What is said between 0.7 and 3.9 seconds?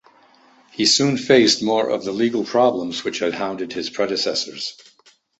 He soon faced more of the legal problems which had hounded